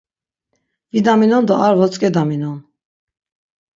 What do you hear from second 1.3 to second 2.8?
do ar votzǩedaminon.